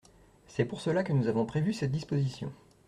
[0.47, 2.51] C’est pour cela que nous avons prévu cette disposition.